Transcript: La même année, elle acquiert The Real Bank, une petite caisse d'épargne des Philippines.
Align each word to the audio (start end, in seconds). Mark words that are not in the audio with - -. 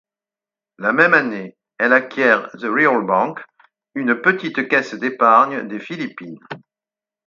La 0.79 0.93
même 0.93 1.13
année, 1.13 1.59
elle 1.77 1.93
acquiert 1.93 2.49
The 2.53 2.63
Real 2.63 3.05
Bank, 3.05 3.39
une 3.93 4.19
petite 4.19 4.67
caisse 4.67 4.95
d'épargne 4.95 5.67
des 5.67 5.79
Philippines. 5.79 6.39